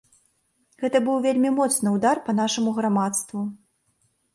Гэта 0.83 1.01
быў 1.09 1.21
вельмі 1.27 1.53
моцны 1.59 1.95
ўдар 2.01 2.25
па 2.25 2.31
нашаму 2.41 2.69
грамадству. 2.83 3.49